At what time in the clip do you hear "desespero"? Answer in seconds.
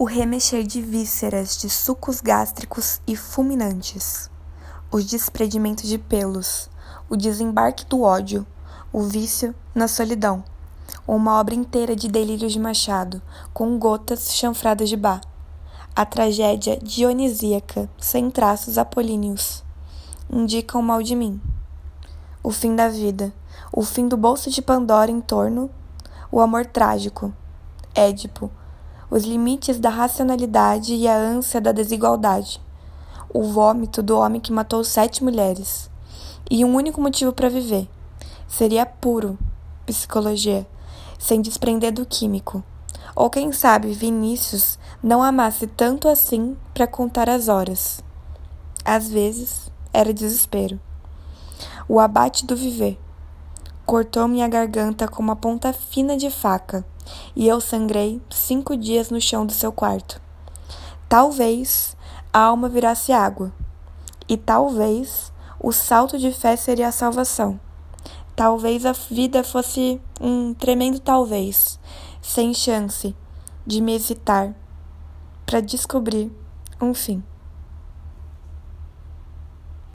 50.14-50.78